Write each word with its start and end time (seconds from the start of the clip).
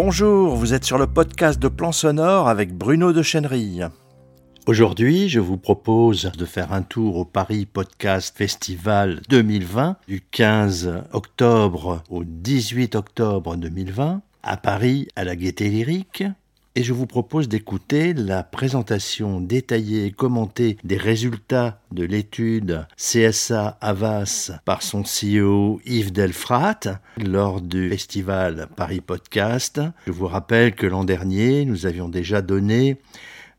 Bonjour, 0.00 0.54
vous 0.54 0.74
êtes 0.74 0.84
sur 0.84 0.96
le 0.96 1.08
podcast 1.08 1.58
de 1.58 1.66
Plan 1.66 1.90
Sonore 1.90 2.48
avec 2.48 2.72
Bruno 2.72 3.12
de 3.12 3.20
Chenerille. 3.20 3.88
Aujourd'hui, 4.68 5.28
je 5.28 5.40
vous 5.40 5.56
propose 5.56 6.30
de 6.38 6.44
faire 6.44 6.72
un 6.72 6.82
tour 6.82 7.16
au 7.16 7.24
Paris 7.24 7.66
Podcast 7.66 8.32
Festival 8.38 9.20
2020 9.28 9.96
du 10.06 10.20
15 10.20 11.02
octobre 11.12 12.04
au 12.10 12.22
18 12.22 12.94
octobre 12.94 13.56
2020 13.56 14.22
à 14.44 14.56
Paris 14.56 15.08
à 15.16 15.24
la 15.24 15.34
Gaîté 15.34 15.68
Lyrique 15.68 16.22
et 16.74 16.82
je 16.82 16.92
vous 16.92 17.06
propose 17.06 17.48
d'écouter 17.48 18.14
la 18.14 18.42
présentation 18.42 19.40
détaillée 19.40 20.06
et 20.06 20.10
commentée 20.10 20.76
des 20.84 20.96
résultats 20.96 21.80
de 21.92 22.04
l'étude 22.04 22.86
CSA 22.96 23.78
Avas 23.80 24.52
par 24.64 24.82
son 24.82 25.02
CEO 25.02 25.80
Yves 25.84 26.12
Delfrat 26.12 26.80
lors 27.24 27.60
du 27.60 27.90
festival 27.90 28.68
Paris 28.76 29.00
Podcast. 29.00 29.80
Je 30.06 30.12
vous 30.12 30.26
rappelle 30.28 30.74
que 30.74 30.86
l'an 30.86 31.04
dernier, 31.04 31.64
nous 31.64 31.86
avions 31.86 32.08
déjà 32.08 32.42
donné 32.42 32.98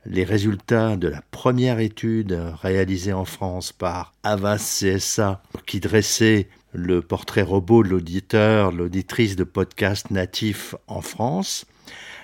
les 0.05 0.23
résultats 0.23 0.95
de 0.95 1.08
la 1.08 1.22
première 1.31 1.80
étude 1.80 2.39
réalisée 2.62 3.14
en 3.14 3.26
France 3.26 3.72
par 3.72 4.14
Avas 4.23 4.58
CSA 4.58 5.41
qui 5.66 5.80
dressait 5.80 6.48
le 6.73 7.02
portrait 7.02 7.41
robot 7.41 7.84
de 7.84 7.89
l'auditeur, 7.89 8.72
l'auditrice 8.72 9.36
de 9.36 9.44
podcast 9.44 10.12
natif 10.12 10.76
en 10.88 11.02
France. 11.02 11.66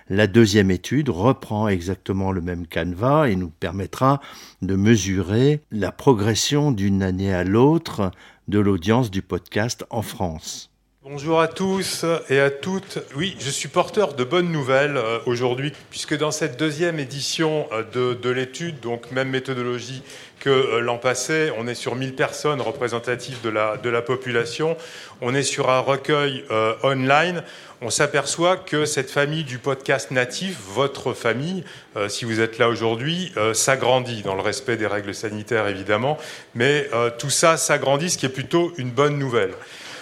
La 0.08 0.28
deuxième 0.28 0.70
étude 0.70 1.10
reprend 1.10 1.68
exactement 1.68 2.32
le 2.32 2.40
même 2.40 2.68
canevas 2.68 3.28
et 3.28 3.36
nous 3.36 3.50
permettra 3.50 4.22
de 4.62 4.76
mesurer 4.76 5.62
la 5.72 5.92
progression 5.92 6.72
d'une 6.72 7.02
année 7.02 7.34
à 7.34 7.44
l'autre 7.44 8.12
de 8.48 8.60
l'audience 8.60 9.10
du 9.10 9.24
podcast 9.24 9.84
en 9.90 10.04
France. 10.04 10.70
Bonjour 11.08 11.40
à 11.40 11.48
tous 11.48 12.04
et 12.32 12.40
à 12.40 12.50
toutes. 12.50 12.98
Oui, 13.16 13.36
je 13.40 13.52
suis 13.52 13.68
porteur 13.68 14.16
de 14.16 14.24
bonnes 14.24 14.52
nouvelles 14.52 14.98
euh, 14.98 15.20
aujourd'hui, 15.28 15.72
puisque 15.92 16.18
dans 16.18 16.32
cette 16.32 16.58
deuxième 16.58 16.98
édition 16.98 17.68
euh, 17.72 18.16
de, 18.16 18.30
l'étude, 18.32 18.80
donc 18.80 19.12
même 19.12 19.30
méthodologie 19.30 20.02
que 20.40 20.50
euh, 20.50 20.80
l'an 20.80 20.98
passé, 20.98 21.52
on 21.60 21.68
est 21.68 21.76
sur 21.76 21.94
1000 21.94 22.16
personnes 22.16 22.60
représentatives 22.60 23.40
de 23.44 23.50
la, 23.50 23.78
de 23.78 23.90
la 23.92 24.02
population, 24.02 24.78
on 25.22 25.36
est 25.36 25.44
sur 25.44 25.70
un 25.70 25.80
recueil 25.80 26.44
online 26.84 27.44
on 27.82 27.90
s'aperçoit 27.90 28.58
que 28.58 28.86
cette 28.86 29.12
famille 29.12 29.44
du 29.44 29.58
podcast 29.58 30.12
natif, 30.12 30.58
votre 30.70 31.14
famille, 31.14 31.64
euh, 31.98 32.08
si 32.08 32.26
vous 32.26 32.40
êtes 32.40 32.58
là 32.58 32.70
aujourd'hui, 32.70 33.34
euh, 33.38 33.54
s'agrandit 33.54 34.22
dans 34.22 34.36
le 34.36 34.42
respect 34.42 34.78
des 34.78 34.88
règles 34.88 35.14
sanitaires 35.14 35.68
évidemment, 35.68 36.18
mais 36.54 36.88
euh, 36.94 37.10
tout 37.10 37.30
ça 37.30 37.58
s'agrandit, 37.58 38.10
ce 38.10 38.18
qui 38.18 38.26
est 38.26 38.30
plutôt 38.30 38.72
une 38.78 38.92
bonne 38.92 39.20
nouvelle. 39.20 39.52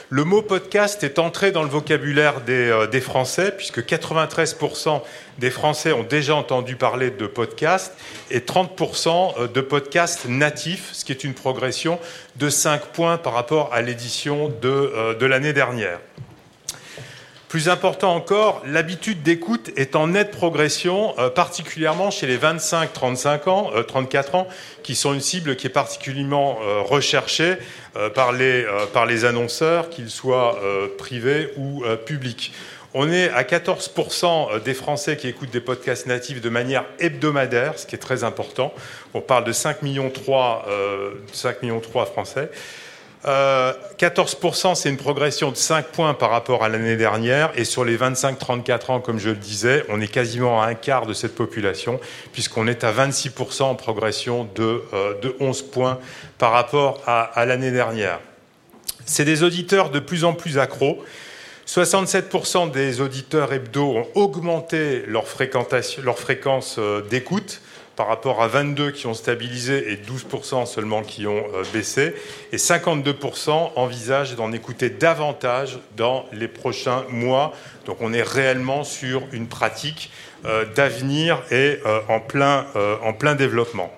Le 0.09 0.23
mot 0.23 0.43
podcast 0.43 1.03
est 1.03 1.17
entré 1.17 1.51
dans 1.51 1.63
le 1.63 1.69
vocabulaire 1.69 2.41
des, 2.41 3.01
Français, 3.01 3.51
puisque 3.57 3.79
93% 3.79 5.01
des 5.39 5.49
Français 5.49 5.91
ont 5.91 6.03
déjà 6.03 6.35
entendu 6.35 6.75
parler 6.75 7.09
de 7.09 7.25
podcast 7.25 7.93
et 8.29 8.39
30% 8.39 9.51
de 9.51 9.61
podcasts 9.61 10.25
natifs, 10.29 10.89
ce 10.93 11.03
qui 11.03 11.13
est 11.13 11.23
une 11.23 11.33
progression 11.33 11.97
de 12.35 12.49
5 12.49 12.85
points 12.87 13.17
par 13.17 13.33
rapport 13.33 13.73
à 13.73 13.81
l'édition 13.81 14.49
de, 14.61 15.15
de 15.15 15.25
l'année 15.25 15.53
dernière. 15.53 15.99
Plus 17.53 17.69
important 17.69 18.15
encore, 18.15 18.63
l'habitude 18.65 19.21
d'écoute 19.21 19.69
est 19.75 19.95
en 19.95 20.07
nette 20.07 20.31
progression, 20.31 21.13
euh, 21.19 21.29
particulièrement 21.29 22.09
chez 22.09 22.25
les 22.25 22.35
25-35 22.35 23.47
ans, 23.47 23.69
34 23.87 24.33
euh, 24.33 24.37
ans, 24.39 24.47
qui 24.81 24.95
sont 24.95 25.13
une 25.13 25.21
cible 25.21 25.55
qui 25.55 25.67
est 25.67 25.69
particulièrement 25.69 26.57
euh, 26.63 26.81
recherchée 26.81 27.57
par, 28.15 28.31
les, 28.31 28.65
annonceurs, 29.23 29.91
qu'ils 29.91 30.09
soient 30.09 30.57
privés 30.97 31.51
ou 31.57 31.83
publics. 32.07 32.53
On 32.95 33.11
est 33.11 33.29
à 33.29 33.43
14% 33.43 34.63
des 34.63 34.73
Français 34.73 35.15
qui 35.15 35.27
écoutent 35.27 35.51
des 35.51 35.61
podcasts 35.61 36.07
natifs 36.07 36.41
de 36.41 36.49
manière 36.49 36.85
hebdomadaire, 36.97 37.77
ce 37.77 37.85
qui 37.85 37.93
est 37.93 37.99
très 37.99 38.23
important. 38.23 38.73
On 39.13 39.21
parle 39.21 39.43
de 39.43 39.51
5 39.51 39.83
millions 39.83 40.09
3, 40.09 40.65
5 41.31 41.61
millions 41.61 41.81
3 41.81 42.07
Français. 43.23 43.79
14%, 43.97 44.71
euh, 44.71 44.75
c'est 44.75 44.89
une 44.89 44.97
progression 44.97 45.51
de 45.51 45.55
5 45.55 45.87
points 45.87 46.13
par 46.13 46.29
rapport 46.29 46.63
à 46.63 46.69
l'année 46.69 46.97
dernière. 46.97 47.51
Et 47.55 47.63
sur 47.63 47.85
les 47.85 47.97
25-34 47.97 48.91
ans, 48.91 48.99
comme 48.99 49.19
je 49.19 49.29
le 49.29 49.35
disais, 49.35 49.85
on 49.89 50.01
est 50.01 50.07
quasiment 50.07 50.61
à 50.61 50.67
un 50.67 50.73
quart 50.75 51.05
de 51.05 51.13
cette 51.13 51.35
population, 51.35 51.99
puisqu'on 52.33 52.67
est 52.67 52.83
à 52.83 52.91
26% 52.91 53.63
en 53.63 53.75
progression 53.75 54.47
de, 54.55 54.83
11 55.39 55.61
euh, 55.61 55.71
points 55.71 55.99
par 56.37 56.51
rapport 56.51 57.01
à, 57.07 57.45
l'année 57.45 57.71
dernière. 57.71 58.19
C'est 59.05 59.25
des 59.25 59.43
auditeurs 59.43 59.89
de 59.89 59.99
plus 59.99 60.23
en 60.25 60.33
plus 60.33 60.57
accros. 60.57 61.03
67% 61.65 62.71
des 62.71 62.99
auditeurs 62.99 63.53
hebdo 63.53 63.97
ont 63.97 64.07
augmenté 64.15 65.03
leur, 65.07 65.25
leur 66.03 66.19
fréquence 66.19 66.75
euh, 66.77 67.01
d'écoute 67.09 67.61
par 67.95 68.07
rapport 68.07 68.41
à 68.41 68.47
22 68.47 68.91
qui 68.91 69.07
ont 69.07 69.13
stabilisé 69.13 69.91
et 69.91 69.97
12% 69.97 70.65
seulement 70.65 71.03
qui 71.03 71.27
ont 71.27 71.45
euh, 71.53 71.63
baissé. 71.73 72.15
Et 72.51 72.57
52% 72.57 73.71
envisagent 73.75 74.35
d'en 74.35 74.51
écouter 74.51 74.89
davantage 74.89 75.79
dans 75.95 76.25
les 76.31 76.47
prochains 76.47 77.03
mois. 77.09 77.53
Donc 77.85 77.97
on 78.01 78.13
est 78.13 78.23
réellement 78.23 78.83
sur 78.83 79.23
une 79.31 79.47
pratique 79.47 80.11
euh, 80.45 80.65
d'avenir 80.65 81.41
et 81.51 81.79
euh, 81.85 81.99
en, 82.09 82.19
plein, 82.19 82.65
en 83.03 83.13
plein 83.13 83.35
développement. 83.35 83.93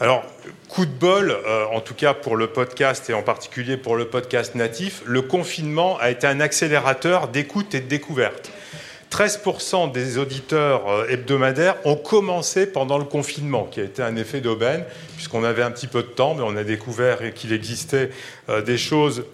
Alors, 0.00 0.24
coup 0.68 0.86
de 0.86 0.90
bol, 0.90 1.36
en 1.72 1.80
tout 1.80 1.92
cas 1.92 2.14
pour 2.14 2.34
le 2.34 2.46
podcast 2.46 3.10
et 3.10 3.12
en 3.12 3.22
particulier 3.22 3.76
pour 3.76 3.96
le 3.96 4.06
podcast 4.06 4.54
natif, 4.54 5.02
le 5.04 5.20
confinement 5.20 5.98
a 5.98 6.10
été 6.10 6.26
un 6.26 6.40
accélérateur 6.40 7.28
d'écoute 7.28 7.74
et 7.74 7.80
de 7.80 7.86
découverte. 7.86 8.50
13% 9.10 9.90
des 9.90 10.18
auditeurs 10.18 10.88
euh, 10.88 11.08
hebdomadaires 11.08 11.76
ont 11.84 11.96
commencé 11.96 12.66
pendant 12.66 12.96
le 12.96 13.04
confinement, 13.04 13.64
qui 13.64 13.80
a 13.80 13.84
été 13.84 14.02
un 14.02 14.14
effet 14.16 14.40
d'aubaine, 14.40 14.84
puisqu'on 15.16 15.42
avait 15.42 15.62
un 15.62 15.70
petit 15.72 15.88
peu 15.88 16.02
de 16.02 16.08
temps, 16.08 16.34
mais 16.34 16.44
on 16.46 16.56
a 16.56 16.62
découvert 16.62 17.34
qu'il 17.34 17.52
existait 17.52 18.10
euh, 18.48 18.62
des 18.62 18.78
choses 18.78 19.24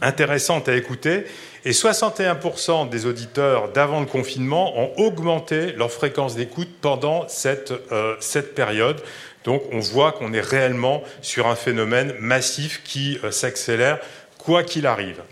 intéressantes 0.00 0.68
à 0.68 0.74
écouter. 0.74 1.24
Et 1.64 1.70
61% 1.70 2.88
des 2.88 3.06
auditeurs 3.06 3.68
d'avant 3.68 4.00
le 4.00 4.06
confinement 4.06 4.76
ont 4.76 4.92
augmenté 4.96 5.72
leur 5.72 5.92
fréquence 5.92 6.34
d'écoute 6.34 6.70
pendant 6.80 7.26
euh, 7.46 8.16
cette 8.18 8.54
période. 8.56 9.00
Donc 9.44 9.62
on 9.70 9.78
voit 9.78 10.10
qu'on 10.10 10.32
est 10.32 10.40
réellement 10.40 11.04
sur 11.20 11.46
un 11.46 11.54
phénomène 11.54 12.14
massif 12.18 12.82
qui 12.84 13.18
s'accélère 13.30 14.00
quoi 14.38 14.64
qu'il 14.64 14.86
arrive. 14.86 15.22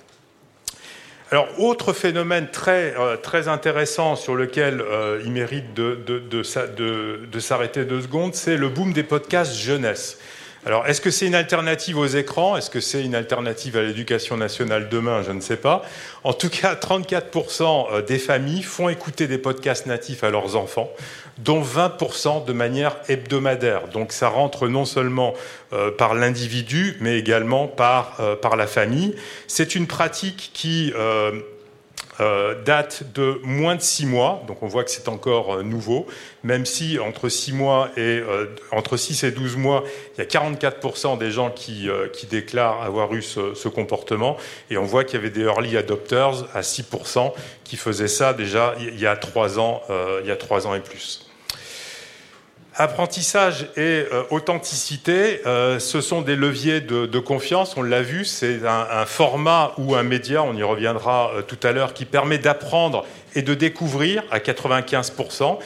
Alors, 1.33 1.49
autre 1.61 1.93
phénomène 1.93 2.49
très, 2.51 2.93
euh, 2.99 3.17
très 3.17 3.47
intéressant 3.47 4.17
sur 4.17 4.35
lequel 4.35 4.81
euh, 4.81 5.23
il 5.25 5.31
mérite 5.31 5.75
de, 5.75 5.97
de, 6.05 6.19
de, 6.19 7.21
de 7.31 7.41
s'arrêter 7.41 7.85
deux 7.85 8.01
secondes, 8.01 8.35
c'est 8.35 8.57
le 8.57 8.69
boom 8.69 8.93
des 8.93 9.05
podcasts 9.05 9.55
jeunesse. 9.55 10.19
Alors, 10.67 10.87
est-ce 10.87 11.01
que 11.01 11.11
c'est 11.11 11.27
une 11.27 11.35
alternative 11.35 11.97
aux 11.97 12.07
écrans? 12.07 12.55
Est-ce 12.55 12.69
que 12.69 12.81
c'est 12.81 13.03
une 13.03 13.15
alternative 13.15 13.79
à 13.79 13.83
l'éducation 13.83 14.37
nationale 14.37 14.91
demain? 14.91 15.23
Je 15.23 15.33
ne 15.33 15.41
sais 15.41 15.57
pas. 15.57 15.83
En 16.23 16.35
tout 16.35 16.51
cas, 16.51 16.75
34% 16.75 17.87
euh, 17.93 18.03
des 18.03 18.19
familles 18.19 18.63
font 18.63 18.91
écouter 18.91 19.27
des 19.27 19.39
podcasts 19.39 19.87
natifs 19.87 20.23
à 20.23 20.31
leurs 20.31 20.57
enfants 20.57 20.91
dont 21.39 21.63
20% 21.63 22.45
de 22.45 22.53
manière 22.53 22.97
hebdomadaire. 23.09 23.89
Donc 23.89 24.13
ça 24.13 24.29
rentre 24.29 24.69
non 24.69 24.85
seulement 24.85 25.33
euh, 25.73 25.91
par 25.91 26.13
l'individu, 26.13 26.99
mais 27.01 27.19
également 27.19 27.67
par, 27.67 28.19
euh, 28.21 28.37
par 28.37 28.57
la 28.57 28.67
famille. 28.67 29.15
C'est 29.47 29.75
une 29.75 29.87
pratique 29.87 30.51
qui 30.53 30.93
date 32.65 33.05
de 33.15 33.41
moins 33.43 33.77
de 33.77 33.81
6 33.81 34.07
mois, 34.07 34.43
donc 34.47 34.63
on 34.63 34.67
voit 34.67 34.85
que 34.85 34.91
c'est 34.91 35.09
encore 35.09 35.63
nouveau, 35.63 36.07
même 36.43 36.67
si 36.67 36.99
entre 36.99 37.29
6 37.29 37.53
mois 37.53 37.89
et 37.97 38.23
entre 38.73 38.97
6 38.97 39.25
et 39.25 39.31
12 39.31 39.57
mois, 39.57 39.85
il 40.17 40.19
y 40.19 40.23
a 40.23 40.27
44% 40.27 41.19
des 41.19 41.31
gens 41.31 41.51
qui, 41.51 41.89
déclarent 42.31 42.83
avoir 42.83 43.15
eu 43.15 43.23
ce, 43.23 43.69
comportement, 43.69 44.37
et 44.71 44.77
on 44.77 44.85
voit 44.85 45.05
qu'il 45.05 45.15
y 45.15 45.19
avait 45.19 45.31
des 45.31 45.43
early 45.43 45.77
adopters 45.77 46.45
à 46.55 46.61
6% 46.61 47.33
qui 47.65 47.77
faisaient 47.77 48.09
ça 48.09 48.35
déjà 48.35 48.75
il 48.81 49.01
y 49.01 49.07
a 49.07 49.17
3 49.17 49.59
ans, 49.59 49.83
il 50.23 50.29
y 50.29 50.33
a 50.33 50.37
3 50.37 50.67
ans 50.67 50.75
et 50.75 50.81
plus. 50.81 51.30
Apprentissage 52.77 53.69
et 53.77 54.07
euh, 54.13 54.23
authenticité, 54.31 55.41
euh, 55.45 55.81
ce 55.81 56.01
sont 56.01 56.23
des 56.23 56.37
leviers 56.37 56.81
de, 56.81 57.19
confiance, 57.19 57.77
on 57.77 57.83
l'a 57.83 58.01
vu, 58.01 58.25
c'est 58.25 58.61
un, 58.65 59.05
format 59.07 59.73
ou 59.77 59.97
un 59.97 60.05
média, 60.05 60.45
on 60.45 60.55
y 60.55 60.63
reviendra 60.63 61.33
euh, 61.35 61.43
tout 61.43 61.59
à 61.65 61.73
l'heure, 61.73 61.95
qui 61.95 62.05
permet 62.05 62.39
d'apprendre 62.39 63.05
et 63.35 63.43
de 63.43 63.55
découvrir 63.55 64.23
à 64.31 64.39
95%. 64.39 65.59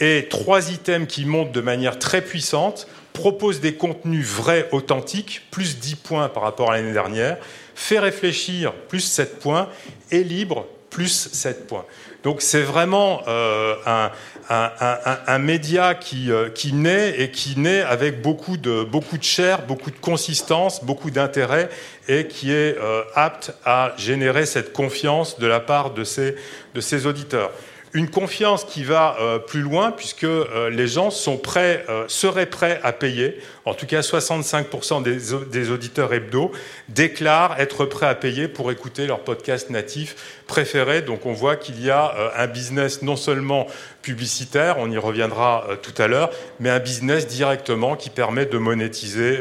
Et 0.00 0.26
trois 0.28 0.70
items 0.70 1.08
qui 1.08 1.24
montent 1.24 1.52
de 1.52 1.62
manière 1.62 1.98
très 1.98 2.20
puissante, 2.20 2.88
proposent 3.14 3.60
des 3.60 3.74
contenus 3.74 4.26
vrais, 4.26 4.68
authentiques, 4.70 5.46
plus 5.50 5.78
10 5.78 5.96
points 5.96 6.28
par 6.28 6.42
rapport 6.42 6.72
à 6.72 6.76
l'année 6.76 6.92
dernière, 6.92 7.38
fait 7.74 7.98
réfléchir, 7.98 8.74
plus 8.88 9.00
7 9.00 9.38
points, 9.38 9.68
et 10.10 10.22
libre, 10.22 10.66
plus 10.90 11.30
7 11.32 11.66
points. 11.66 11.86
Donc 12.22 12.42
c'est 12.42 12.62
vraiment 12.62 13.22
un, 13.26 14.10
un, 14.50 15.38
média 15.38 15.94
qui, 15.94 16.32
euh, 16.32 16.48
qui, 16.48 16.72
naît 16.72 17.14
et 17.20 17.30
qui 17.30 17.58
naît 17.58 17.82
avec 17.82 18.20
beaucoup 18.20 18.56
de, 18.56 18.82
beaucoup 18.82 19.16
chair, 19.20 19.64
beaucoup 19.66 19.92
de 19.92 19.96
consistance, 19.96 20.84
beaucoup 20.84 21.10
d'intérêt 21.12 21.68
et 22.08 22.26
qui 22.26 22.50
est 22.50 22.76
euh, 22.76 23.02
apte 23.14 23.54
à 23.64 23.92
générer 23.96 24.46
cette 24.46 24.72
confiance 24.72 25.38
de 25.38 25.46
la 25.46 25.60
part 25.60 25.92
de 25.92 26.02
ses 26.02 27.06
auditeurs. 27.06 27.52
Une 27.92 28.08
confiance 28.08 28.62
qui 28.62 28.84
va 28.84 29.16
euh, 29.20 29.40
plus 29.40 29.62
loin 29.62 29.90
puisque 29.90 30.22
euh, 30.22 30.70
les 30.70 30.86
gens 30.86 31.08
euh, 31.08 32.04
seraient 32.06 32.46
prêts 32.46 32.80
à 32.84 32.92
payer. 32.92 33.40
En 33.64 33.74
tout 33.74 33.86
cas, 33.86 33.98
65% 33.98 35.02
des, 35.02 35.70
auditeurs 35.72 36.14
hebdo 36.14 36.52
déclarent 36.88 37.58
être 37.60 37.86
prêts 37.86 38.06
à 38.06 38.14
payer 38.14 38.46
pour 38.46 38.70
écouter 38.70 39.08
leur 39.08 39.20
podcast 39.20 39.70
natif 39.70 40.38
préféré. 40.46 41.02
Donc 41.02 41.26
on 41.26 41.32
voit 41.32 41.56
qu'il 41.56 41.82
y 41.84 41.90
a 41.90 42.14
un 42.36 42.46
business 42.46 43.02
non 43.02 43.16
seulement 43.16 43.66
publicitaire, 44.02 44.76
on 44.78 44.88
y 44.88 44.98
reviendra 44.98 45.66
tout 45.82 46.00
à 46.00 46.06
l'heure, 46.06 46.30
mais 46.60 46.70
un 46.70 46.78
business 46.78 47.26
directement 47.26 47.96
qui 47.96 48.08
permet 48.10 48.46
de 48.46 48.58
monétiser, 48.58 49.40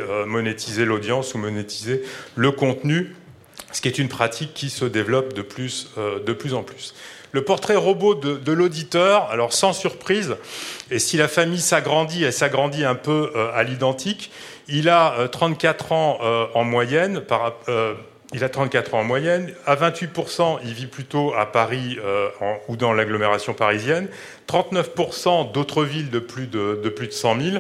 l'audience 0.86 1.34
ou 1.34 1.38
monétiser 1.38 2.04
le 2.36 2.52
contenu, 2.52 3.16
ce 3.72 3.82
qui 3.82 3.88
est 3.88 4.00
une 4.00 4.10
pratique 4.10 4.54
qui 4.54 4.70
se 4.70 4.86
développe 4.86 5.34
de 5.34 5.42
plus 5.42 5.88
en 6.54 6.64
plus 6.64 6.94
le 7.32 7.44
portrait 7.44 7.76
robot 7.76 8.16
de, 8.16 8.52
l'auditeur, 8.52 9.30
alors 9.30 9.54
sans 9.54 9.74
surprise, 9.74 10.36
et 10.92 11.00
si 11.00 11.18
la 11.18 11.28
famille 11.28 11.60
s'agrandit, 11.60 12.24
elle 12.24 12.34
s'agrandit 12.34 12.86
un 12.86 12.96
peu 12.96 13.32
euh, 13.36 13.52
à 13.54 13.64
l'identique, 13.64 14.32
il 14.68 14.90
a 14.90 15.28
34 15.32 15.92
euh, 15.92 15.96
ans 15.96 16.20
euh, 16.22 16.46
en 16.54 16.64
moyenne, 16.64 17.22
il 18.34 18.44
a 18.44 18.50
34 18.50 18.94
ans 18.96 19.00
en 19.00 19.04
moyenne, 19.04 19.54
à 19.66 19.76
28%, 19.76 20.60
il 20.64 20.74
vit 20.74 20.88
plutôt 20.88 21.34
à 21.36 21.46
Paris 21.48 21.98
ou 22.68 22.76
dans 22.76 22.94
l'agglomération 22.94 23.54
parisienne, 23.54 24.08
39% 24.48 25.52
d'autres 25.52 25.84
villes 25.84 26.12
de 26.12 26.20
plus 26.20 26.46
de, 26.46 26.80
de 26.84 26.90
plus 26.90 27.08
de 27.08 27.14
100 27.14 27.42
000, 27.42 27.58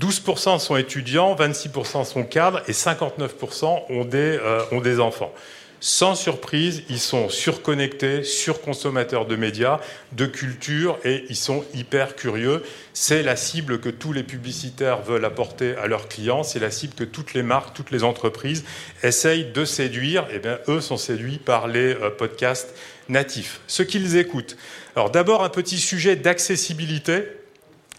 12% 0.00 0.58
sont 0.58 0.76
étudiants, 0.76 1.36
26% 1.36 2.04
sont 2.04 2.24
cadres 2.24 2.60
et 2.66 2.72
59% 2.72 3.82
ont 3.88 4.04
des, 4.04 4.38
ont 4.72 4.80
des 4.80 4.98
enfants. 4.98 5.32
Sans 5.82 6.14
surprise, 6.14 6.82
ils 6.90 7.00
sont 7.00 7.30
surconnectés, 7.30 8.22
surconsommateurs 8.22 9.24
de 9.24 9.34
médias, 9.34 9.80
de 10.12 10.26
culture, 10.26 10.98
et 11.06 11.24
ils 11.30 11.36
sont 11.36 11.64
hyper 11.72 12.16
curieux. 12.16 12.62
C'est 12.92 13.22
la 13.22 13.34
cible 13.34 13.80
que 13.80 13.88
tous 13.88 14.12
les 14.12 14.22
publicitaires 14.22 15.00
veulent 15.00 15.24
apporter 15.24 15.74
à 15.76 15.86
leurs 15.86 16.06
clients, 16.06 16.42
c'est 16.42 16.58
la 16.58 16.70
cible 16.70 16.92
que 16.92 17.04
toutes 17.04 17.32
les 17.32 17.42
marques, 17.42 17.74
toutes 17.74 17.92
les 17.92 18.04
entreprises 18.04 18.64
essayent 19.02 19.46
de 19.52 19.64
séduire. 19.64 20.24
Et 20.24 20.34
eh 20.34 20.38
bien, 20.38 20.58
eux 20.68 20.82
sont 20.82 20.98
séduits 20.98 21.38
par 21.38 21.66
les 21.66 21.94
euh, 21.94 22.10
podcasts 22.10 22.74
natifs. 23.08 23.60
Ce 23.66 23.82
qu'ils 23.82 24.16
écoutent. 24.16 24.58
Alors 24.96 25.10
d'abord, 25.10 25.44
un 25.44 25.48
petit 25.48 25.78
sujet 25.78 26.14
d'accessibilité. 26.14 27.24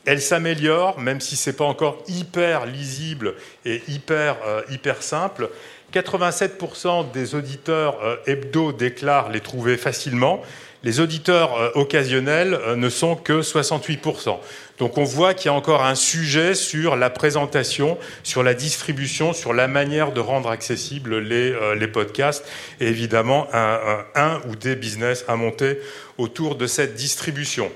Elle 0.05 0.21
s'améliore, 0.21 0.99
même 0.99 1.21
si 1.21 1.35
ce 1.35 1.49
n'est 1.49 1.55
pas 1.55 1.65
encore 1.65 2.03
hyper 2.07 2.65
lisible 2.65 3.35
et 3.65 3.83
hyper, 3.87 4.37
euh, 4.47 4.61
hyper 4.71 5.03
simple. 5.03 5.49
87% 5.93 7.11
des 7.11 7.35
auditeurs 7.35 7.97
euh, 8.03 8.15
hebdo 8.25 8.71
déclarent 8.71 9.29
les 9.29 9.41
trouver 9.41 9.77
facilement. 9.77 10.41
Les 10.83 10.99
auditeurs 10.99 11.59
euh, 11.59 11.69
occasionnels 11.75 12.53
euh, 12.53 12.75
ne 12.75 12.89
sont 12.89 13.15
que 13.15 13.41
68%. 13.41 14.37
Donc 14.79 14.97
on 14.97 15.03
voit 15.03 15.33
qu'il 15.33 15.47
y 15.47 15.49
a 15.49 15.53
encore 15.53 15.83
un 15.83 15.95
sujet 15.95 16.55
sur 16.55 16.95
la 16.95 17.09
présentation, 17.09 17.97
sur 18.23 18.41
la 18.41 18.53
distribution, 18.53 19.33
sur 19.33 19.53
la 19.53 19.67
manière 19.67 20.11
de 20.11 20.21
rendre 20.21 20.49
accessibles 20.49 21.19
les, 21.19 21.87
podcasts 21.87 22.43
et 22.79 22.87
évidemment 22.87 23.47
un 23.53 24.41
ou 24.49 24.55
des 24.55 24.75
business 24.75 25.23
à 25.27 25.35
monter 25.35 25.79
autour 26.17 26.55
de 26.55 26.65
cette 26.65 26.95
distribution. 26.95 27.69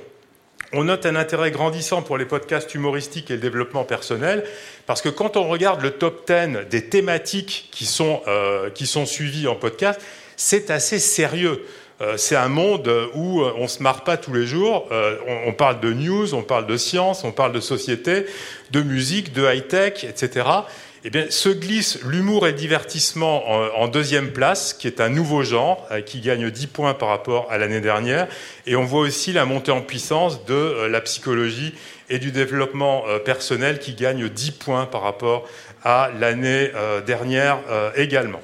On 0.78 0.84
note 0.84 1.06
un 1.06 1.16
intérêt 1.16 1.52
grandissant 1.52 2.02
pour 2.02 2.18
les 2.18 2.26
podcasts 2.26 2.76
humoristiques 2.76 3.32
et 3.32 3.36
le 3.36 3.40
développement 3.40 3.86
personnel, 3.86 4.44
parce 4.86 5.02
que 5.02 5.08
quand 5.08 5.38
on 5.38 5.48
regarde 5.48 5.82
le 5.82 5.92
top 5.92 6.30
10 6.30 6.68
des 6.70 6.90
thématiques 6.90 7.70
qui 7.72 7.86
sont, 7.86 8.22
euh, 8.28 8.70
qui 8.70 8.86
sont 8.86 9.06
suivies 9.06 9.48
en 9.48 9.56
podcast, 9.56 10.02
c'est 10.36 10.72
assez 10.72 11.00
sérieux. 11.00 11.64
Euh, 12.02 12.18
c'est 12.18 12.36
un 12.36 12.50
monde 12.50 12.92
où 13.14 13.42
on 13.42 13.64
ne 13.64 13.68
se 13.68 13.82
marre 13.82 14.04
pas 14.04 14.18
tous 14.18 14.34
les 14.34 14.46
jours. 14.46 14.90
Euh, 14.92 15.16
on, 15.48 15.54
parle 15.54 15.80
de 15.80 15.94
news, 15.94 16.34
on 16.34 16.44
parle 16.44 16.68
de 16.68 16.76
science, 16.76 17.24
on 17.24 17.32
parle 17.32 17.54
de 17.54 17.62
société, 17.62 18.26
de 18.72 18.82
musique, 18.82 19.32
de 19.32 19.50
high-tech, 19.50 20.04
etc. 20.04 20.46
Eh 21.08 21.12
bien, 21.12 21.28
se 21.30 21.50
glisse 21.50 22.00
l'humour 22.04 22.48
et 22.48 22.52
le 22.52 22.58
divertissement 22.58 23.48
en, 23.80 23.88
deuxième 23.88 24.32
place, 24.32 24.74
qui 24.74 24.88
est 24.88 25.00
un 25.00 25.10
nouveau 25.10 25.44
genre, 25.44 25.88
euh, 25.92 26.02
qui 26.02 26.20
gagne 26.20 26.50
10 26.50 26.66
points 26.66 26.96
par 26.96 27.10
rapport 27.10 27.46
à 27.52 27.60
l'année 27.60 27.80
dernière. 27.80 28.28
Et 28.66 28.76
on 28.76 28.86
voit 28.86 29.02
aussi 29.02 29.32
la 29.32 29.46
montée 29.46 29.72
en 29.72 29.82
puissance 29.82 30.46
de 30.46 30.56
euh, 30.56 30.90
la 30.90 31.02
psychologie 31.02 31.76
et 32.10 32.18
du 32.18 32.32
développement 32.32 33.04
euh, 33.08 33.20
personnel, 33.20 33.78
qui 33.78 33.94
gagne 33.94 34.28
10 34.28 34.52
points 34.54 34.88
par 34.88 35.04
rapport 35.04 35.48
à 35.84 36.10
l'année 36.20 36.72
dernière 37.06 37.60
également. 37.96 38.42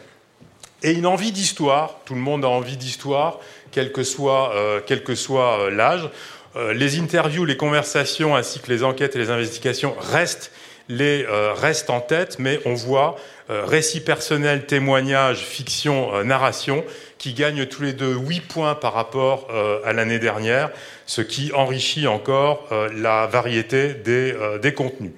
Et 0.84 0.92
une 0.92 1.08
envie 1.08 1.32
d'histoire, 1.32 2.02
tout 2.06 2.14
le 2.14 2.20
monde 2.20 2.46
a 2.46 2.48
envie 2.48 2.78
d'histoire, 2.78 3.40
quel 3.72 3.92
que 3.92 4.04
soit, 4.04 4.54
quel 4.86 5.04
que 5.04 5.16
soit 5.16 5.72
l'âge. 5.72 6.08
les 6.76 7.00
interviews, 7.00 7.44
les 7.44 7.58
conversations, 7.58 8.36
ainsi 8.36 8.60
que 8.60 8.72
les 8.72 8.84
enquêtes 8.84 9.16
et 9.16 9.20
les 9.20 9.32
investigations 9.32 9.96
restent 10.00 10.52
les 10.90 11.26
euh, 11.28 11.54
restent 11.54 11.90
en 11.90 12.02
tête, 12.02 12.38
mais 12.40 12.60
on 12.66 12.74
voit 12.74 13.16
euh, 13.50 13.66
récit 13.66 14.02
personnel, 14.02 14.66
témoignage, 14.66 15.40
fiction, 15.40 16.14
euh, 16.14 16.24
narration, 16.24 16.84
qui 17.18 17.34
gagnent 17.34 17.66
tous 17.66 17.84
les 17.84 17.94
deux 17.94 18.14
8 18.14 18.42
points 18.42 18.76
par 18.76 18.94
rapport 18.94 19.48
à 19.86 19.94
l'année 19.94 20.18
dernière, 20.18 20.72
ce 21.06 21.22
qui 21.22 21.52
enrichit 21.54 22.08
encore 22.08 22.68
la 22.96 23.28
variété 23.28 23.90
des, 23.94 24.74
contenus. 24.74 25.12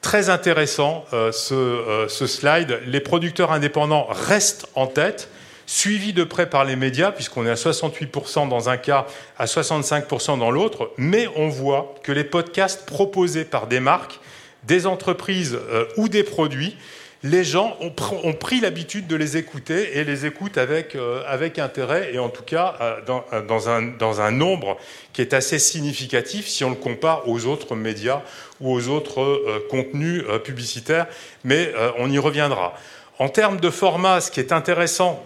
Très 0.00 0.30
intéressant 0.30 1.04
ce, 1.12 2.06
slide. 2.08 2.80
Les 2.86 3.00
producteurs 3.00 3.52
indépendants 3.52 4.06
restent 4.08 4.66
en 4.76 4.86
tête, 4.86 5.28
suivis 5.66 6.14
de 6.14 6.24
près 6.24 6.48
par 6.48 6.64
les 6.64 6.74
médias, 6.74 7.12
puisqu'on 7.12 7.44
est 7.44 7.50
à 7.50 7.54
68% 7.54 8.48
dans 8.48 8.70
un 8.70 8.78
cas, 8.78 9.06
à 9.38 9.44
65% 9.44 10.38
dans 10.38 10.50
l'autre, 10.50 10.90
mais 10.96 11.28
on 11.36 11.50
voit 11.50 11.96
que 12.02 12.12
les 12.12 12.24
podcasts 12.24 12.86
proposés 12.86 13.44
par 13.44 13.66
des 13.66 13.80
marques 13.80 14.20
des 14.64 14.86
entreprises 14.86 15.58
euh, 15.70 15.86
ou 15.96 16.08
des 16.08 16.22
produits, 16.22 16.76
les 17.24 17.44
gens 17.44 17.76
ont, 17.80 18.32
pris 18.32 18.58
l'habitude 18.58 19.06
de 19.06 19.14
les 19.14 19.36
écouter 19.36 19.96
et 19.96 20.02
les 20.02 20.26
écoutent 20.26 20.58
avec, 20.58 20.96
euh, 20.96 21.22
intérêt 21.58 22.12
et 22.12 22.18
en 22.18 22.28
tout 22.28 22.42
cas 22.42 22.74
euh, 22.80 22.96
dans, 23.06 23.24
dans, 23.46 23.68
un, 23.68 23.82
dans, 23.82 24.20
un, 24.20 24.32
nombre 24.32 24.76
qui 25.12 25.20
est 25.20 25.32
assez 25.32 25.60
significatif 25.60 26.48
si 26.48 26.64
on 26.64 26.70
le 26.70 26.76
compare 26.76 27.28
aux 27.28 27.46
autres 27.46 27.76
médias 27.76 28.22
ou 28.60 28.72
aux 28.72 28.88
autres 28.88 29.62
contenus 29.70 30.24
publicitaires, 30.42 31.06
mais 31.44 31.72
on 31.98 32.10
y 32.10 32.18
reviendra. 32.18 32.74
En 33.18 33.28
termes 33.28 33.60
de 33.60 33.70
format, 33.70 34.20
ce 34.20 34.30
qui 34.30 34.40
est 34.40 34.52
intéressant, 34.52 35.24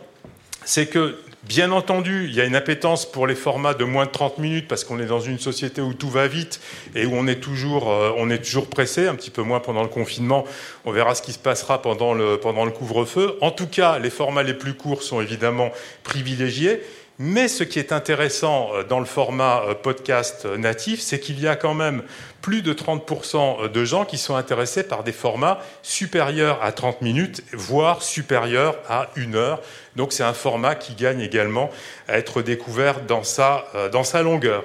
c'est 0.67 0.87
que 0.87 1.17
Bien 1.47 1.71
entendu, 1.71 2.27
il 2.29 2.35
y 2.35 2.41
a 2.41 2.45
une 2.45 2.57
appétence 2.57 3.07
pour 3.07 3.29
les 3.29 3.37
formats 3.37 3.75
de 3.75 3.85
moins 3.85 4.07
de 4.07 4.11
30 4.11 4.39
minutes 4.39 4.67
parce 4.67 4.83
qu'on 4.83 4.99
est 4.99 5.07
dans 5.07 5.21
une 5.21 5.39
société 5.39 5.81
où 5.81 5.95
tout 5.95 6.09
va 6.09 6.27
vite 6.27 6.61
et 6.97 7.07
où 7.07 7.13
on 7.15 7.29
est 7.29 7.37
toujours, 7.37 7.89
euh, 7.89 8.11
on 8.17 8.31
est 8.31 8.39
toujours 8.39 8.67
pressé, 8.67 9.07
un 9.07 9.15
petit 9.15 9.31
peu 9.31 9.43
moins 9.43 9.61
pendant 9.61 9.83
le 9.83 9.89
confinement. 9.89 10.45
On 10.85 10.91
verra 10.91 11.15
ce 11.15 11.23
qui 11.23 11.33
se 11.33 11.39
passera 11.39 11.81
pendant 11.81 12.15
le, 12.15 12.39
pendant 12.39 12.65
le 12.65 12.73
couvre-feu. 12.73 13.39
En 13.43 13.53
tout 13.53 13.69
cas, 13.69 14.01
les 14.01 14.11
formats 14.11 14.43
les 14.43 14.55
plus 14.55 14.75
courts 14.75 15.05
sont 15.05 15.21
évidemment 15.21 15.71
privilégiés. 16.03 16.81
Mais 17.19 17.49
ce 17.49 17.65
qui 17.65 17.79
est 17.79 17.93
intéressant 17.93 18.71
euh, 18.75 18.85
dans 18.85 18.99
le 18.99 19.07
format 19.07 19.63
euh, 19.63 19.75
podcast 19.75 20.43
euh, 20.45 20.59
natif, 20.59 21.01
c'est 21.01 21.19
qu'il 21.19 21.41
y 21.41 21.49
a 21.49 21.57
quand 21.57 21.73
même 21.73 22.03
plus 22.43 22.61
de 22.61 22.75
30% 22.75 23.71
de 23.71 23.85
gens 23.87 24.05
qui 24.05 24.19
sont 24.19 24.37
intéressés 24.37 24.83
par 24.83 25.03
des 25.03 25.13
formats 25.13 25.59
supérieurs 25.83 26.63
à 26.63 26.73
30 26.73 27.01
minutes, 27.01 27.43
voire 27.55 28.03
supérieurs 28.03 28.77
à 28.87 29.09
une 29.17 29.35
heure. 29.35 29.63
Donc 29.97 30.13
c'est 30.13 30.25
un 30.25 30.35
format 30.35 30.75
qui 30.75 30.95
gagne 30.95 31.23
également 31.23 31.71
à 32.07 32.19
être 32.19 32.43
découvert 32.43 33.01
dans 33.01 33.25
sa, 33.25 33.65
dans 33.91 34.05
sa 34.05 34.23
longueur. 34.23 34.63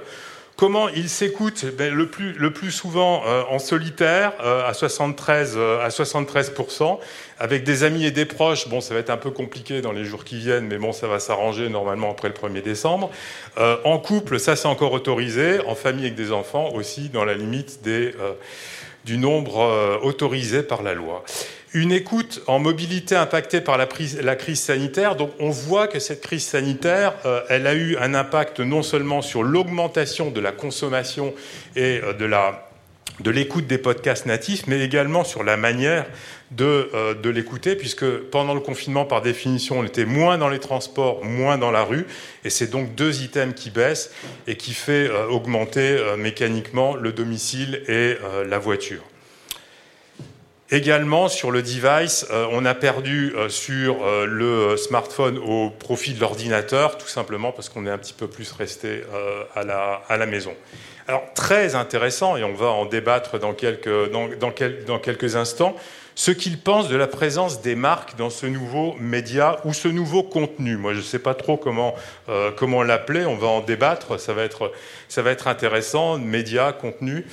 Comment 0.61 0.89
il 0.89 1.09
s'écoute? 1.09 1.65
Ben, 1.75 1.91
le, 1.91 2.05
plus, 2.05 2.71
souvent 2.71 3.23
euh, 3.25 3.41
en 3.49 3.57
solitaire, 3.57 4.33
euh, 4.43 4.69
à 4.69 4.75
73, 4.75 5.55
euh, 5.57 5.83
à 5.83 5.87
73%, 5.89 6.99
avec 7.39 7.63
des 7.63 7.83
amis 7.83 8.05
et 8.05 8.11
des 8.11 8.25
proches. 8.25 8.69
Bon, 8.69 8.79
ça 8.79 8.93
va 8.93 8.99
être 8.99 9.09
un 9.09 9.17
peu 9.17 9.31
compliqué 9.31 9.81
dans 9.81 9.91
les 9.91 10.05
jours 10.05 10.23
qui 10.23 10.37
viennent, 10.37 10.67
mais 10.67 10.77
bon, 10.77 10.91
ça 10.91 11.07
va 11.07 11.17
s'arranger 11.17 11.67
normalement 11.67 12.11
après 12.11 12.27
le 12.27 12.35
1er 12.35 12.61
décembre. 12.61 13.09
en 13.57 13.97
couple, 13.97 14.39
ça 14.39 14.55
c'est 14.55 14.67
encore 14.67 14.91
autorisé. 14.91 15.65
En 15.65 15.73
famille 15.73 16.05
avec 16.05 16.13
des 16.13 16.31
enfants 16.31 16.69
aussi, 16.75 17.09
dans 17.09 17.25
la 17.25 17.33
limite 17.33 17.79
du 19.03 19.17
nombre 19.17 19.99
autorisé 20.03 20.61
par 20.61 20.83
la 20.83 20.93
loi 20.93 21.23
une 21.73 21.91
écoute 21.91 22.41
en 22.47 22.59
mobilité 22.59 23.15
impactée 23.15 23.61
par 23.61 23.77
la, 23.77 23.85
crise 23.85 24.59
sanitaire. 24.59 25.15
Donc 25.15 25.31
on 25.39 25.49
voit 25.49 25.87
que 25.87 25.99
cette 25.99 26.21
crise 26.21 26.45
sanitaire, 26.45 27.13
euh, 27.25 27.41
elle 27.49 27.67
a 27.67 27.73
eu 27.73 27.97
un 27.97 28.13
impact 28.13 28.59
non 28.59 28.83
seulement 28.83 29.21
sur 29.21 29.43
l'augmentation 29.43 30.31
de 30.31 30.41
la 30.41 30.51
consommation 30.51 31.33
et 31.75 32.01
euh, 32.03 32.13
de 32.13 32.25
la 32.25 32.67
de 33.19 33.29
l'écoute 33.29 33.67
des 33.67 33.77
podcasts 33.77 34.25
natifs, 34.25 34.65
mais 34.65 34.79
également 34.79 35.23
sur 35.23 35.43
la 35.43 35.55
manière 35.55 36.07
de, 36.49 36.89
euh, 36.95 37.13
de 37.13 37.29
l'écouter, 37.29 37.75
puisque 37.75 38.07
pendant 38.07 38.55
le 38.55 38.61
confinement, 38.61 39.05
par 39.05 39.21
définition, 39.21 39.79
on 39.79 39.83
était 39.83 40.05
moins 40.05 40.39
dans 40.39 40.49
les 40.49 40.57
transports, 40.57 41.23
moins 41.23 41.59
dans 41.59 41.69
la 41.69 41.83
rue, 41.83 42.07
et 42.45 42.49
c'est 42.49 42.71
donc 42.71 42.95
deux 42.95 43.21
items 43.21 43.53
qui 43.53 43.69
baissent 43.69 44.11
et 44.47 44.55
qui 44.55 44.73
fait 44.73 45.07
augmenter 45.29 45.99
mécaniquement 46.17 46.95
le 46.95 47.11
domicile 47.11 47.83
et 47.87 48.17
la 48.47 48.57
voiture. 48.57 49.03
Également 50.73 51.27
sur 51.27 51.51
le 51.51 51.61
device, 51.61 52.25
euh, 52.31 52.47
on 52.53 52.63
a 52.63 52.73
perdu 52.73 53.33
euh, 53.35 53.49
sur 53.49 54.05
euh, 54.05 54.25
le 54.25 54.77
smartphone 54.77 55.37
au 55.37 55.69
profit 55.69 56.13
de 56.13 56.21
l'ordinateur, 56.21 56.97
tout 56.97 57.09
simplement 57.09 57.51
parce 57.51 57.67
qu'on 57.67 57.85
est 57.85 57.89
un 57.89 57.97
petit 57.97 58.13
peu 58.13 58.27
plus 58.27 58.53
resté 58.53 59.03
à 59.53 59.65
la, 59.65 60.25
maison. 60.25 60.53
Alors 61.09 61.23
très 61.33 61.75
intéressant, 61.75 62.37
et 62.37 62.45
on 62.45 62.53
va 62.53 62.67
en 62.67 62.85
débattre 62.85 63.37
dans 63.37 63.53
quelques, 63.53 65.35
instants, 65.35 65.75
ce 66.15 66.31
qu'ils 66.31 66.57
pensent 66.57 66.87
de 66.87 66.95
la 66.95 67.07
présence 67.07 67.61
des 67.61 67.75
marques 67.75 68.15
dans 68.15 68.29
ce 68.29 68.45
nouveau 68.45 68.95
média 68.97 69.59
ou 69.65 69.73
ce 69.73 69.89
nouveau 69.89 70.23
contenu. 70.23 70.77
Moi, 70.77 70.93
je 70.93 70.99
ne 70.99 71.03
sais 71.03 71.19
pas 71.19 71.33
trop 71.33 71.57
comment, 71.57 71.95
comment 72.55 72.83
l'appeler, 72.83 73.25
on 73.25 73.35
va 73.35 73.47
en 73.47 73.59
débattre, 73.59 74.19
ça 74.19 74.33
va 74.33 74.43
être, 74.43 74.71
ça 75.09 75.21
va 75.21 75.31
être 75.31 75.47
intéressant, 75.47 76.17
média, 76.17 76.71
contenu. 76.71 77.25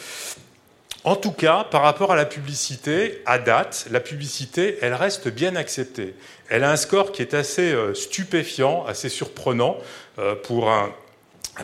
En 1.04 1.14
tout 1.14 1.30
cas, 1.30 1.64
par 1.64 1.82
rapport 1.82 2.12
à 2.12 2.16
la 2.16 2.24
publicité, 2.24 3.22
à 3.24 3.38
date, 3.38 3.86
la 3.90 4.00
publicité, 4.00 4.78
elle 4.82 4.94
reste 4.94 5.28
bien 5.28 5.54
acceptée. 5.54 6.14
Elle 6.48 6.64
a 6.64 6.70
un 6.70 6.76
score 6.76 7.12
qui 7.12 7.22
est 7.22 7.34
assez 7.34 7.72
euh, 7.72 7.94
stupéfiant, 7.94 8.84
assez 8.86 9.08
surprenant 9.08 9.78
euh, 10.18 10.34
pour 10.34 10.70
un, 10.70 10.92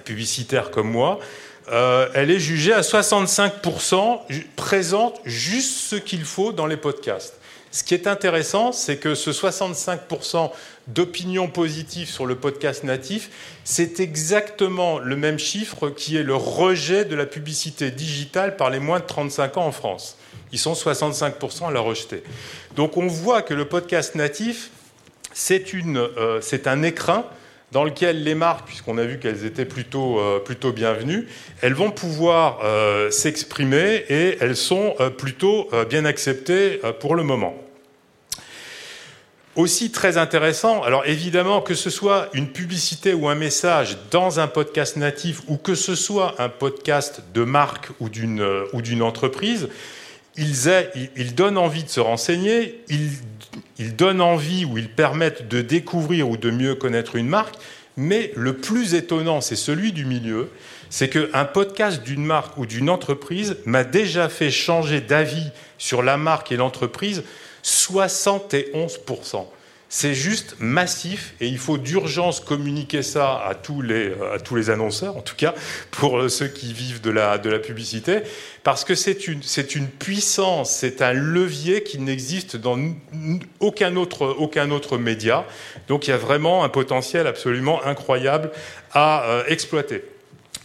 publicitaire 0.04 0.70
comme 0.70 0.90
moi. 0.90 1.20
Euh, 1.70 2.08
elle 2.14 2.30
est 2.30 2.40
jugée 2.40 2.72
à 2.72 2.80
65%, 2.80 4.20
présente 4.56 5.20
juste 5.24 5.78
ce 5.78 5.96
qu'il 5.96 6.24
faut 6.24 6.52
dans 6.52 6.66
les 6.66 6.76
podcasts. 6.76 7.38
Ce 7.70 7.82
qui 7.82 7.94
est 7.94 8.06
intéressant, 8.06 8.72
c'est 8.72 8.98
que 8.98 9.14
ce 9.14 9.30
65% 9.30 10.50
d'opinion 10.88 11.48
positive 11.48 12.08
sur 12.08 12.26
le 12.26 12.34
podcast 12.34 12.84
natif, 12.84 13.30
c'est 13.64 14.00
exactement 14.00 14.98
le 14.98 15.16
même 15.16 15.38
chiffre 15.38 15.88
qui 15.90 16.16
est 16.16 16.22
le 16.22 16.34
rejet 16.34 17.04
de 17.04 17.16
la 17.16 17.26
publicité 17.26 17.90
digitale 17.90 18.56
par 18.56 18.70
les 18.70 18.80
moins 18.80 19.00
de 19.00 19.04
35 19.04 19.56
ans 19.56 19.66
en 19.66 19.72
France. 19.72 20.16
Ils 20.52 20.58
sont 20.58 20.74
65% 20.74 21.68
à 21.68 21.70
la 21.72 21.80
rejeter. 21.80 22.22
Donc 22.76 22.96
on 22.96 23.06
voit 23.06 23.42
que 23.42 23.54
le 23.54 23.64
podcast 23.64 24.14
natif, 24.14 24.70
c'est 25.32 25.74
euh, 25.74 26.40
un 26.66 26.82
écrin 26.82 27.24
dans 27.72 27.82
lequel 27.82 28.22
les 28.22 28.36
marques, 28.36 28.66
puisqu'on 28.66 28.98
a 28.98 29.04
vu 29.04 29.18
qu'elles 29.18 29.44
étaient 29.44 29.64
plutôt, 29.64 30.20
euh, 30.20 30.72
bienvenues, 30.72 31.26
elles 31.60 31.74
vont 31.74 31.90
pouvoir 31.90 32.60
euh, 32.62 33.10
s'exprimer 33.10 34.04
et 34.08 34.36
elles 34.40 34.56
sont 34.56 34.94
plutôt 35.18 35.68
bien 35.88 36.04
acceptées 36.04 36.80
pour 37.00 37.16
le 37.16 37.24
moment. 37.24 37.63
Aussi 39.56 39.92
très 39.92 40.18
intéressant, 40.18 40.82
alors 40.82 41.06
évidemment 41.06 41.60
que 41.60 41.74
ce 41.74 41.88
soit 41.88 42.28
une 42.34 42.48
publicité 42.48 43.14
ou 43.14 43.28
un 43.28 43.36
message 43.36 43.96
dans 44.10 44.40
un 44.40 44.48
podcast 44.48 44.96
natif 44.96 45.42
ou 45.46 45.56
que 45.56 45.76
ce 45.76 45.94
soit 45.94 46.34
un 46.40 46.48
podcast 46.48 47.22
de 47.32 47.44
marque 47.44 47.90
ou 48.00 48.08
d'une 48.08 48.40
euh, 48.40 48.64
ou 48.72 48.82
d'une 48.82 49.00
entreprise, 49.00 49.68
ils, 50.36 50.56
ils, 51.16 51.36
donnent 51.36 51.56
envie 51.56 51.84
de 51.84 51.88
se 51.88 52.00
renseigner, 52.00 52.82
ils, 52.88 53.10
ils 53.78 53.94
donnent 53.94 54.20
envie 54.20 54.64
ou 54.64 54.76
ils 54.76 54.90
permettent 54.90 55.46
de 55.46 55.60
découvrir 55.60 56.28
ou 56.28 56.36
de 56.36 56.50
mieux 56.50 56.74
connaître 56.74 57.14
une 57.14 57.28
marque, 57.28 57.54
mais 57.96 58.32
le 58.34 58.54
plus 58.56 58.94
étonnant, 58.94 59.40
c'est 59.40 59.54
celui 59.54 59.92
du 59.92 60.04
milieu, 60.04 60.50
c'est 60.90 61.08
qu'un 61.08 61.44
podcast 61.44 62.02
d'une 62.02 62.24
marque 62.24 62.56
ou 62.58 62.66
d'une 62.66 62.90
entreprise 62.90 63.56
m'a 63.66 63.84
déjà 63.84 64.28
fait 64.28 64.50
changer 64.50 65.00
d'avis 65.00 65.50
sur 65.78 66.02
la 66.02 66.16
marque 66.16 66.50
et 66.50 66.56
l'entreprise 66.56 67.22
71%. 67.64 69.46
C'est 69.96 70.14
juste 70.14 70.56
massif 70.58 71.34
et 71.40 71.46
il 71.46 71.56
faut 71.56 71.78
d'urgence 71.78 72.40
communiquer 72.40 73.02
ça 73.02 73.40
à 73.46 73.54
tous, 73.54 73.80
les, 73.80 74.12
à 74.34 74.40
tous 74.40 74.56
les 74.56 74.68
annonceurs, 74.68 75.16
en 75.16 75.20
tout 75.20 75.36
cas 75.36 75.54
pour 75.92 76.28
ceux 76.28 76.48
qui 76.48 76.72
vivent 76.72 77.00
de 77.00 77.12
la, 77.12 77.38
de 77.38 77.48
la 77.48 77.60
publicité, 77.60 78.22
parce 78.64 78.84
que 78.84 78.96
c'est 78.96 79.28
une, 79.28 79.40
une 79.76 79.86
puissance, 79.86 80.72
c'est 80.72 81.00
un 81.00 81.12
levier 81.12 81.84
qui 81.84 82.00
n'existe 82.00 82.56
dans 82.56 82.76
aucun 83.60 83.94
autre, 83.94 84.34
aucun 84.36 84.72
autre 84.72 84.98
média. 84.98 85.44
Donc 85.86 86.08
il 86.08 86.10
y 86.10 86.14
a 86.14 86.18
vraiment 86.18 86.64
un 86.64 86.68
potentiel 86.68 87.28
absolument 87.28 87.80
incroyable 87.84 88.50
à 88.92 89.22
euh, 89.26 89.44
exploiter. 89.46 90.02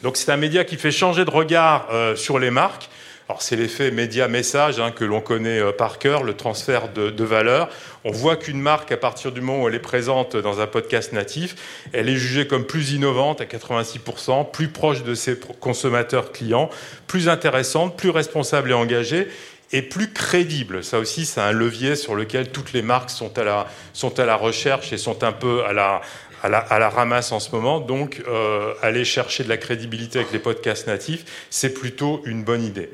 Donc 0.01 0.18
c'est 0.18 0.32
un 0.32 0.38
média 0.38 0.63
qui 0.63 0.75
fait 0.75 0.91
changer 0.91 1.24
de 1.24 1.29
regard 1.29 1.88
euh, 1.91 2.15
sur 2.15 2.39
les 2.39 2.50
marques 2.50 2.89
alors 3.29 3.43
c'est 3.43 3.55
l'effet 3.55 3.91
média-message 3.91 4.79
hein, 4.79 4.89
que 4.89 5.05
l'on 5.05 5.21
connaît 5.21 5.59
euh, 5.59 5.71
par 5.71 6.00
cœur, 6.00 6.24
le 6.24 6.33
transfert 6.33 6.91
de, 6.91 7.24
valeur. 7.24 7.69
On 8.03 8.09
voit 8.09 8.36
qu'une 8.36 8.59
marque, 8.59 8.91
à 8.91 8.98
partir 8.98 9.31
du 9.31 9.39
moment 9.39 9.62
où 9.62 9.67
elle 9.67 9.75
est 9.75 9.79
présente 9.79 10.36
dans 10.36 10.62
un 10.62 10.65
podcast 10.65 11.13
natif, 11.13 11.55
elle 11.93 12.09
est 12.09 12.15
jugée 12.15 12.48
comme 12.48 12.65
plus 12.65 12.93
innovante 12.93 13.39
à 13.39 13.45
86%, 13.45 14.50
plus 14.50 14.69
proche 14.69 15.03
de 15.03 15.13
ses 15.13 15.39
consommateurs 15.59 16.31
clients, 16.31 16.71
plus 17.05 17.29
intéressante, 17.29 17.95
plus 17.95 18.09
responsable 18.09 18.71
et 18.71 18.74
engagée 18.74 19.27
et 19.71 19.83
plus 19.83 20.12
crédible. 20.12 20.83
Ça 20.83 20.98
aussi, 20.98 21.27
c'est 21.27 21.41
un 21.41 21.51
levier 21.51 21.95
sur 21.95 22.15
lequel 22.15 22.50
toutes 22.50 22.74
les 22.74 22.81
marques 22.81 23.12
sont 23.12 23.38
à 23.38 24.25
la 24.25 24.36
recherche 24.36 24.91
et 24.91 24.98
sont 24.98 25.24
un 25.24 25.33
peu 25.33 25.63
à 25.65 25.74
la, 25.74 26.01
à 26.43 26.79
la, 26.79 26.89
ramasse 26.89 27.31
en 27.31 27.39
ce 27.39 27.51
moment. 27.51 27.79
Donc, 27.79 28.22
euh, 28.27 28.74
aller 28.81 29.05
chercher 29.05 29.43
de 29.43 29.50
la 29.50 29.58
crédibilité 29.58 30.19
avec 30.19 30.31
les 30.31 30.39
podcasts 30.39 30.88
natifs, 30.88 31.48
c'est 31.50 31.74
plutôt 31.74 32.22
une 32.25 32.43
bonne 32.43 32.63
idée. 32.63 32.89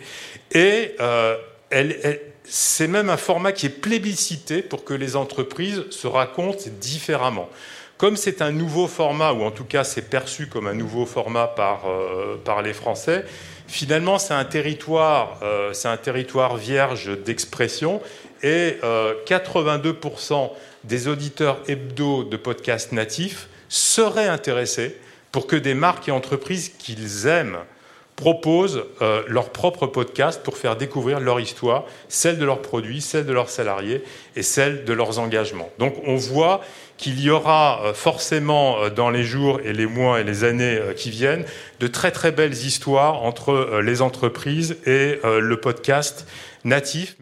Et 0.52 0.96
euh, 1.00 1.36
c'est 2.44 2.88
même 2.88 3.10
un 3.10 3.18
format 3.18 3.52
qui 3.52 3.68
est 3.68 3.82
plébiscité 3.82 4.62
pour 4.62 4.84
que 4.84 4.94
les 4.94 5.16
entreprises 5.16 5.84
se 5.90 6.08
racontent 6.08 6.66
différemment. 6.80 7.50
Comme 7.98 8.18
c'est 8.18 8.42
un 8.42 8.52
nouveau 8.52 8.88
format, 8.88 9.32
ou 9.32 9.44
en 9.44 9.52
tout 9.52 9.64
cas 9.64 9.86
c'est 9.86 10.10
perçu 10.10 10.48
comme 10.48 10.68
un 10.68 10.74
nouveau 10.74 11.06
format 11.06 11.48
par, 11.48 11.84
euh, 11.88 12.36
par 12.44 12.62
les 12.62 12.74
Français, 12.74 13.24
finalement 13.68 14.20
c'est 14.20 14.34
un 14.34 14.46
territoire, 14.46 15.40
c'est 15.74 15.88
un 15.88 15.98
territoire 15.98 16.56
vierge 16.56 17.18
d'expression 17.24 18.00
et 18.44 18.78
82% 19.26 20.52
des 20.88 21.08
auditeurs 21.08 21.60
hebdo 21.68 22.24
de 22.24 22.38
podcasts 22.38 22.92
natifs 22.92 23.48
seraient 23.70 24.28
intéressés 24.28 24.96
pour 25.32 25.48
que 25.48 25.56
des 25.56 25.74
marques 25.74 26.08
et 26.08 26.12
entreprises 26.12 26.70
qu'ils 26.78 27.28
aiment 27.28 27.58
proposent 28.16 28.86
euh, 29.02 29.24
leur 29.28 29.50
propre 29.50 29.88
podcast 29.88 30.42
pour 30.42 30.58
faire 30.58 30.78
découvrir 30.78 31.20
leur 31.20 31.40
histoire, 31.40 31.84
celle 32.08 32.38
de 32.38 32.46
leurs 32.46 32.62
produits, 32.62 33.02
celle 33.02 33.26
de 33.26 33.34
leurs 33.34 33.50
salariés 33.50 34.04
et 34.36 34.44
celle 34.44 34.86
de 34.86 34.94
leurs 34.94 35.20
engagements. 35.20 35.70
Donc 35.80 35.96
on 36.06 36.16
voit 36.16 36.62
qu'il 36.98 37.20
y 37.20 37.30
aura 37.30 37.82
euh, 37.84 37.94
forcément 37.94 38.78
euh, 38.78 38.90
dans 38.90 39.10
les 39.10 39.26
jours 39.26 39.60
et 39.66 39.74
les 39.74 39.86
mois 39.86 40.22
et 40.22 40.24
les 40.24 40.46
années 40.46 40.80
qui 40.96 41.10
viennent 41.10 41.46
de 41.82 41.88
très 41.88 42.12
très 42.12 42.32
belles 42.32 42.54
histoires 42.54 43.24
entre 43.24 43.82
les 43.84 44.02
entreprises 44.02 44.78
et 44.86 45.20
le 45.24 45.58
podcast 45.58 46.26
natif. 46.64 47.18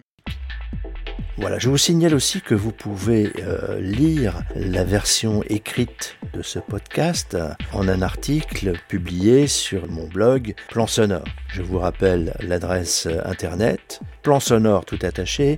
Voilà, 1.37 1.57
je 1.57 1.67
vous 1.67 1.77
signale 1.77 2.13
aussi 2.13 2.41
que 2.41 2.53
vous 2.53 2.71
pouvez 2.71 3.33
euh, 3.39 3.79
lire 3.79 4.43
la 4.55 4.83
version 4.83 5.43
écrite 5.49 6.15
de 6.33 6.43
ce 6.43 6.59
podcast 6.59 7.35
en 7.73 7.87
un 7.87 8.03
article 8.03 8.73
publié 8.87 9.47
sur 9.47 9.89
mon 9.89 10.07
blog 10.07 10.53
Plan 10.69 10.85
Sonore. 10.85 11.23
Je 11.47 11.63
vous 11.63 11.79
rappelle 11.79 12.35
l'adresse 12.41 13.07
internet 13.25 13.99
plansonore.fr. 14.21 15.57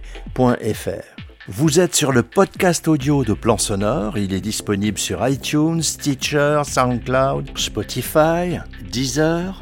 Vous 1.47 1.79
êtes 1.79 1.93
sur 1.93 2.11
le 2.11 2.23
podcast 2.23 2.87
audio 2.87 3.23
de 3.23 3.33
Plan 3.33 3.57
Sonore. 3.59 4.17
Il 4.17 4.33
est 4.33 4.41
disponible 4.41 4.97
sur 4.97 5.27
iTunes, 5.27 5.83
Stitcher, 5.83 6.61
SoundCloud, 6.65 7.55
Spotify, 7.55 8.57
Deezer, 8.89 9.61